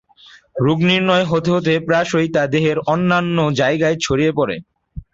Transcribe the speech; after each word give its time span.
রোগ 0.63 0.79
নির্ণয় 0.89 1.25
হতে 1.25 1.49
হতে 1.51 1.73
প্রায়শই 1.87 2.27
তা 2.35 2.43
দেহের 2.53 2.77
অন্যান্য 2.93 3.37
জায়গায় 3.59 3.97
ছড়িয়ে 4.01 4.31
পড়ে। 4.37 4.55